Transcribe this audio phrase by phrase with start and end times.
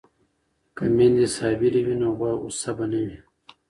[0.75, 3.19] که میندې صابرې وي نو غوسه به نه وي.